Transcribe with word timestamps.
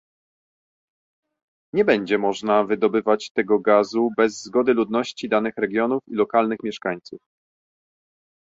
Nie 1.73 1.85
będzie 1.85 2.17
można 2.17 2.63
wydobywać 2.63 3.31
tego 3.31 3.59
gazu 3.59 4.09
bez 4.17 4.43
zgody 4.43 4.73
ludności 4.73 5.29
danych 5.29 5.53
regionów 5.57 6.01
i 6.07 6.15
lokalnych 6.15 6.59
mieszkańców 6.63 7.19